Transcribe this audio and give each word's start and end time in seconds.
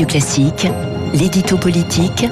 Radio 0.00 0.12
Classique, 0.12 0.66
l'édito 1.12 1.58
politique 1.58 2.24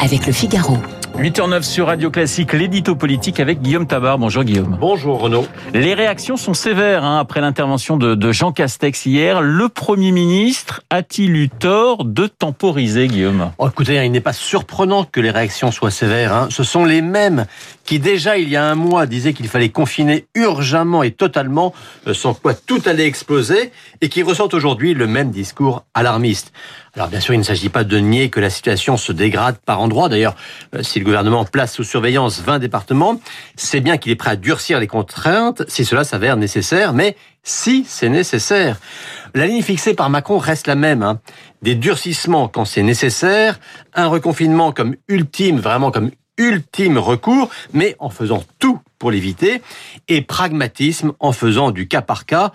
avec 0.00 0.26
le 0.26 0.32
Figaro. 0.32 0.78
8h09 1.18 1.62
sur 1.64 1.88
Radio 1.88 2.10
Classique, 2.10 2.54
l'édito 2.54 2.94
politique 2.94 3.40
avec 3.40 3.60
Guillaume 3.60 3.86
Tabar. 3.86 4.16
Bonjour 4.16 4.42
Guillaume. 4.42 4.78
Bonjour 4.80 5.20
Renaud. 5.20 5.44
Les 5.74 5.92
réactions 5.92 6.38
sont 6.38 6.54
sévères 6.54 7.04
hein, 7.04 7.18
après 7.18 7.42
l'intervention 7.42 7.98
de, 7.98 8.14
de, 8.14 8.32
Jean 8.32 8.52
Castex 8.52 9.04
hier. 9.04 9.42
Le 9.42 9.68
Premier 9.68 10.12
ministre 10.12 10.80
a-t-il 10.88 11.36
eu 11.36 11.50
tort 11.50 12.06
de 12.06 12.26
temporiser, 12.26 13.06
Guillaume? 13.06 13.50
Oh, 13.58 13.68
Écoutez, 13.68 14.02
il 14.02 14.12
n'est 14.12 14.22
pas 14.22 14.32
surprenant 14.32 15.04
que 15.04 15.20
les 15.20 15.30
réactions 15.30 15.70
soient 15.70 15.90
sévères. 15.90 16.32
Hein. 16.32 16.48
Ce 16.50 16.64
sont 16.64 16.86
les 16.86 17.02
mêmes 17.02 17.44
qui 17.90 17.98
déjà 17.98 18.38
il 18.38 18.48
y 18.48 18.54
a 18.54 18.64
un 18.64 18.76
mois 18.76 19.06
disaient 19.06 19.32
qu'il 19.32 19.48
fallait 19.48 19.70
confiner 19.70 20.26
urgemment 20.36 21.02
et 21.02 21.10
totalement, 21.10 21.74
euh, 22.06 22.14
sans 22.14 22.34
quoi 22.34 22.54
tout 22.54 22.80
allait 22.86 23.08
exploser, 23.08 23.72
et 24.00 24.08
qui 24.08 24.22
ressortent 24.22 24.54
aujourd'hui 24.54 24.94
le 24.94 25.08
même 25.08 25.32
discours 25.32 25.82
alarmiste. 25.92 26.52
Alors 26.94 27.08
bien 27.08 27.18
sûr, 27.18 27.34
il 27.34 27.38
ne 27.38 27.42
s'agit 27.42 27.68
pas 27.68 27.82
de 27.82 27.98
nier 27.98 28.30
que 28.30 28.38
la 28.38 28.48
situation 28.48 28.96
se 28.96 29.10
dégrade 29.10 29.56
par 29.58 29.80
endroits. 29.80 30.08
D'ailleurs, 30.08 30.36
euh, 30.76 30.84
si 30.84 31.00
le 31.00 31.04
gouvernement 31.04 31.44
place 31.44 31.74
sous 31.74 31.82
surveillance 31.82 32.40
20 32.40 32.60
départements, 32.60 33.20
c'est 33.56 33.80
bien 33.80 33.96
qu'il 33.96 34.12
est 34.12 34.16
prêt 34.16 34.30
à 34.30 34.36
durcir 34.36 34.78
les 34.78 34.86
contraintes 34.86 35.64
si 35.66 35.84
cela 35.84 36.04
s'avère 36.04 36.36
nécessaire, 36.36 36.92
mais 36.92 37.16
si 37.42 37.84
c'est 37.88 38.08
nécessaire. 38.08 38.76
La 39.34 39.46
ligne 39.46 39.62
fixée 39.62 39.94
par 39.94 40.10
Macron 40.10 40.38
reste 40.38 40.68
la 40.68 40.76
même. 40.76 41.02
Hein. 41.02 41.18
Des 41.62 41.74
durcissements 41.74 42.46
quand 42.46 42.64
c'est 42.64 42.84
nécessaire, 42.84 43.58
un 43.94 44.06
reconfinement 44.06 44.70
comme 44.70 44.94
ultime, 45.08 45.58
vraiment 45.58 45.90
comme 45.90 46.12
ultime 46.40 46.98
recours, 46.98 47.50
mais 47.72 47.94
en 47.98 48.10
faisant 48.10 48.42
tout 48.58 48.80
pour 48.98 49.10
l'éviter, 49.10 49.62
et 50.08 50.22
pragmatisme 50.22 51.12
en 51.20 51.32
faisant 51.32 51.70
du 51.70 51.86
cas 51.86 52.02
par 52.02 52.26
cas. 52.26 52.52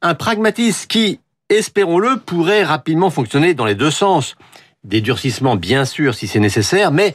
Un 0.00 0.14
pragmatisme 0.14 0.86
qui, 0.86 1.20
espérons-le, 1.50 2.18
pourrait 2.18 2.64
rapidement 2.64 3.10
fonctionner 3.10 3.54
dans 3.54 3.66
les 3.66 3.74
deux 3.74 3.90
sens. 3.90 4.36
Des 4.84 5.00
durcissements, 5.00 5.56
bien 5.56 5.84
sûr, 5.84 6.14
si 6.14 6.26
c'est 6.26 6.40
nécessaire, 6.40 6.92
mais 6.92 7.14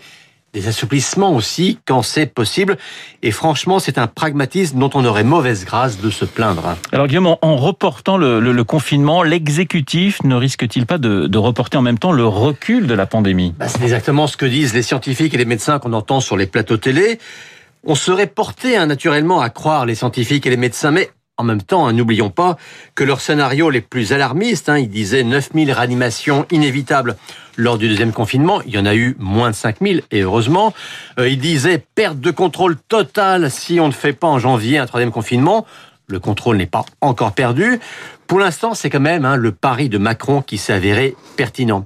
des 0.54 0.68
assouplissements 0.68 1.36
aussi 1.36 1.80
quand 1.86 2.02
c'est 2.02 2.26
possible. 2.26 2.78
Et 3.22 3.32
franchement, 3.32 3.80
c'est 3.80 3.98
un 3.98 4.08
pragmatisme 4.08 4.80
dont 4.80 4.90
on 4.94 5.06
aurait 5.06 5.24
mauvaise 5.24 5.66
grâce 5.66 6.00
de 6.00 6.10
se 6.10 6.26
plaindre. 6.26 6.76
Alors 6.92 7.08
Guillaume, 7.08 7.36
en 7.42 7.56
reportant 7.56 8.18
le, 8.18 8.64
confinement, 8.64 9.24
l'exécutif 9.24 10.24
ne 10.24 10.36
risque-t-il 10.36 10.86
pas 10.86 10.98
de, 10.98 11.38
reporter 11.38 11.78
en 11.78 11.82
même 11.82 12.00
temps 12.00 12.12
le 12.12 12.26
recul 12.26 12.88
de 12.88 12.94
la 12.94 13.06
pandémie? 13.06 13.54
Bah, 13.58 13.68
C'est 13.68 13.82
exactement 13.84 14.28
ce 14.28 14.38
que 14.38 14.46
disent 14.46 14.74
les 14.74 14.84
scientifiques 14.84 15.34
et 15.34 15.38
les 15.38 15.46
médecins 15.46 15.80
qu'on 15.80 15.94
entend 15.94 16.20
sur 16.20 16.38
les 16.38 16.48
plateaux 16.48 16.78
télé. 16.78 17.20
On 17.86 17.96
serait 17.96 18.28
porté 18.28 18.76
hein, 18.76 18.88
naturellement 18.88 19.42
à 19.42 19.50
croire 19.50 19.86
les 19.86 19.96
scientifiques 19.96 20.46
et 20.46 20.50
les 20.50 20.58
médecins, 20.58 20.92
mais 20.92 21.10
en 21.40 21.44
même 21.44 21.62
temps, 21.62 21.88
hein, 21.88 21.94
n'oublions 21.94 22.30
pas 22.30 22.58
que 22.96 23.04
leurs 23.06 23.22
scénarios 23.22 23.70
les 23.70 23.80
plus 23.80 24.12
alarmistes, 24.12 24.68
hein, 24.68 24.78
ils 24.78 24.90
disaient 24.90 25.24
9000 25.24 25.72
réanimations 25.72 26.46
inévitables 26.52 27.16
lors 27.56 27.78
du 27.78 27.88
deuxième 27.88 28.12
confinement. 28.12 28.62
Il 28.66 28.76
y 28.76 28.78
en 28.78 28.86
a 28.86 28.94
eu 28.94 29.16
moins 29.20 29.50
de 29.50 29.56
5000, 29.56 30.04
et 30.12 30.22
heureusement. 30.22 30.74
Euh, 31.18 31.30
ils 31.30 31.40
disaient 31.40 31.82
perte 31.96 32.20
de 32.20 32.32
contrôle 32.32 32.76
totale 32.90 33.50
si 33.50 33.80
on 33.80 33.88
ne 33.88 33.94
fait 33.94 34.12
pas 34.12 34.28
en 34.28 34.38
janvier 34.38 34.80
un 34.80 34.86
troisième 34.86 35.12
confinement. 35.12 35.66
Le 36.08 36.20
contrôle 36.20 36.58
n'est 36.58 36.66
pas 36.66 36.86
encore 37.00 37.32
perdu. 37.32 37.80
Pour 38.28 38.40
l'instant, 38.40 38.74
c'est 38.74 38.90
quand 38.90 39.00
même 39.00 39.26
hein, 39.26 39.38
le 39.38 39.52
pari 39.52 39.90
de 39.90 39.98
Macron 39.98 40.42
qui 40.42 40.58
s'est 40.58 40.74
avéré 40.74 41.16
pertinent. 41.38 41.86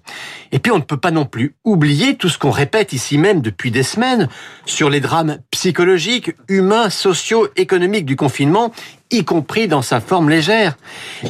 Et 0.52 0.60
puis, 0.60 0.72
on 0.72 0.78
ne 0.78 0.84
peut 0.84 0.98
pas 0.98 1.12
non 1.12 1.26
plus 1.26 1.56
oublier 1.64 2.16
tout 2.16 2.30
ce 2.30 2.38
qu'on 2.38 2.52
répète 2.52 2.92
ici 2.92 3.18
même 3.18 3.42
depuis 3.42 3.70
des 3.70 3.84
semaines 3.84 4.30
sur 4.66 4.90
les 4.90 5.00
drames 5.00 5.38
psychologiques, 5.64 6.34
humains, 6.50 6.90
sociaux, 6.90 7.48
économiques 7.56 8.04
du 8.04 8.18
confinement, 8.18 8.74
y 9.12 9.24
compris 9.24 9.70
dans 9.70 9.82
sa 9.82 10.02
forme 10.02 10.30
légère. 10.30 10.76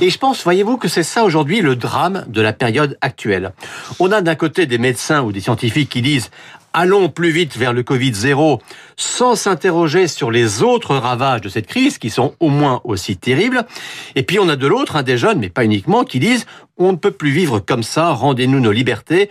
Et 0.02 0.09
je 0.09 0.17
pense, 0.17 0.44
voyez-vous, 0.44 0.78
que 0.78 0.88
c'est 0.88 1.03
ça 1.03 1.23
aujourd'hui 1.23 1.62
le 1.62 1.76
drame 1.76 2.26
de 2.28 2.42
la 2.42 2.52
période 2.52 2.98
actuelle. 3.02 3.54
On 4.00 4.11
a 4.11 4.22
d'un 4.22 4.34
côté 4.34 4.66
des 4.66 4.80
médecins 4.80 5.22
ou 5.22 5.31
des 5.31 5.39
scientifiques 5.39 5.89
qui 5.89 6.02
disent 6.02 6.31
allons 6.73 7.09
plus 7.09 7.30
vite 7.30 7.56
vers 7.58 7.73
le 7.73 7.84
Covid 7.84 8.16
0 8.16 8.60
sans 8.98 9.36
s'interroger 9.36 10.08
sur 10.08 10.32
les 10.32 10.64
autres 10.64 10.95
ravages 10.95 11.42
de 11.42 11.49
cette 11.49 11.67
crise 11.67 11.99
qui 11.99 12.10
sont 12.10 12.33
au 12.39 12.49
moins 12.49 12.82
aussi 12.86 13.16
terribles. 13.17 13.67
Et 14.16 14.23
puis 14.23 14.39
on 14.39 14.49
a 14.49 14.55
de 14.55 14.66
l'autre 14.66 15.04
des 15.04 15.20
jeunes, 15.20 15.38
mais 15.38 15.49
pas 15.49 15.64
uniquement, 15.64 16.05
qui 16.05 16.17
disent 16.17 16.48
on 16.77 16.93
ne 16.93 16.98
peut 16.98 17.11
plus 17.11 17.30
vivre 17.30 17.60
comme 17.60 17.83
ça, 17.83 18.10
rendez-nous 18.10 18.60
nos 18.60 18.72
libertés 18.72 19.30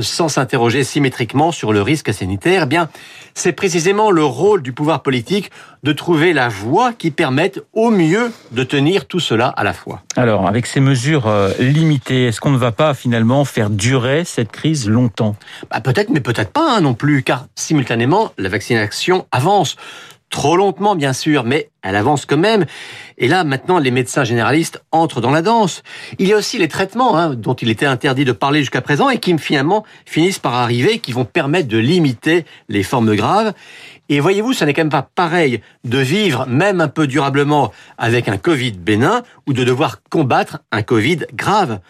sans 0.00 0.28
s'interroger 0.28 0.84
symétriquement 0.84 1.52
sur 1.52 1.72
le 1.72 1.82
risque 1.82 2.12
sanitaire, 2.12 2.62
eh 2.64 2.66
bien, 2.66 2.88
c'est 3.34 3.52
précisément 3.52 4.10
le 4.10 4.24
rôle 4.24 4.62
du 4.62 4.72
pouvoir 4.72 5.02
politique 5.02 5.50
de 5.82 5.92
trouver 5.92 6.32
la 6.32 6.48
voie 6.48 6.92
qui 6.92 7.10
permette 7.10 7.60
au 7.72 7.90
mieux 7.90 8.32
de 8.52 8.62
tenir 8.64 9.06
tout 9.06 9.20
cela 9.20 9.48
à 9.48 9.64
la 9.64 9.72
fois. 9.72 10.02
Alors, 10.16 10.46
avec 10.46 10.66
ces 10.66 10.80
mesures 10.80 11.26
euh, 11.26 11.50
limitées, 11.58 12.26
est-ce 12.26 12.40
qu'on 12.40 12.50
ne 12.50 12.58
va 12.58 12.72
pas 12.72 12.94
finalement 12.94 13.44
faire 13.44 13.70
durer 13.70 14.24
cette 14.24 14.52
crise 14.52 14.88
longtemps? 14.88 15.36
Bah, 15.70 15.80
Peut-être, 15.80 16.10
mais 16.10 16.20
peut-être 16.20 16.52
pas 16.52 16.76
hein, 16.76 16.80
non 16.80 16.94
plus, 16.94 17.22
car 17.22 17.46
simultanément, 17.54 18.32
la 18.38 18.48
vaccination 18.48 19.26
avance. 19.32 19.76
Trop 20.32 20.56
lentement, 20.56 20.96
bien 20.96 21.12
sûr, 21.12 21.44
mais 21.44 21.68
elle 21.82 21.94
avance 21.94 22.24
quand 22.24 22.38
même. 22.38 22.64
Et 23.18 23.28
là, 23.28 23.44
maintenant, 23.44 23.78
les 23.78 23.90
médecins 23.90 24.24
généralistes 24.24 24.82
entrent 24.90 25.20
dans 25.20 25.30
la 25.30 25.42
danse. 25.42 25.82
Il 26.18 26.26
y 26.26 26.32
a 26.32 26.38
aussi 26.38 26.56
les 26.56 26.68
traitements 26.68 27.18
hein, 27.18 27.34
dont 27.34 27.52
il 27.52 27.68
était 27.68 27.84
interdit 27.84 28.24
de 28.24 28.32
parler 28.32 28.60
jusqu'à 28.60 28.80
présent 28.80 29.10
et 29.10 29.18
qui 29.18 29.36
finalement 29.36 29.84
finissent 30.06 30.38
par 30.38 30.54
arriver, 30.54 31.00
qui 31.00 31.12
vont 31.12 31.26
permettre 31.26 31.68
de 31.68 31.76
limiter 31.76 32.46
les 32.70 32.82
formes 32.82 33.14
graves. 33.14 33.52
Et 34.08 34.20
voyez-vous, 34.20 34.54
ça 34.54 34.64
n'est 34.64 34.72
quand 34.72 34.80
même 34.80 34.88
pas 34.88 35.06
pareil 35.14 35.60
de 35.84 35.98
vivre, 35.98 36.46
même 36.46 36.80
un 36.80 36.88
peu 36.88 37.06
durablement, 37.06 37.70
avec 37.98 38.26
un 38.26 38.38
Covid 38.38 38.72
bénin 38.72 39.24
ou 39.46 39.52
de 39.52 39.64
devoir 39.64 40.02
combattre 40.08 40.60
un 40.72 40.80
Covid 40.80 41.26
grave. 41.34 41.80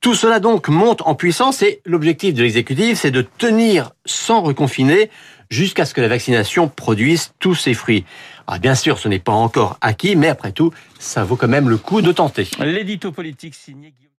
Tout 0.00 0.14
cela 0.14 0.40
donc 0.40 0.68
monte 0.68 1.02
en 1.02 1.14
puissance 1.14 1.60
et 1.60 1.82
l'objectif 1.84 2.32
de 2.32 2.42
l'exécutif, 2.42 2.98
c'est 2.98 3.10
de 3.10 3.20
tenir 3.36 3.92
sans 4.06 4.40
reconfiner 4.40 5.10
jusqu'à 5.52 5.84
ce 5.84 5.92
que 5.92 6.00
la 6.00 6.08
vaccination 6.08 6.66
produise 6.66 7.32
tous 7.38 7.54
ses 7.54 7.74
fruits. 7.74 8.04
Ah, 8.46 8.58
bien 8.58 8.74
sûr, 8.74 8.98
ce 8.98 9.06
n'est 9.06 9.18
pas 9.18 9.32
encore 9.32 9.78
acquis, 9.82 10.16
mais 10.16 10.28
après 10.28 10.50
tout, 10.50 10.72
ça 10.98 11.24
vaut 11.24 11.36
quand 11.36 11.48
même 11.48 11.68
le 11.68 11.76
coup 11.76 12.00
de 12.00 12.10
tenter. 12.10 12.48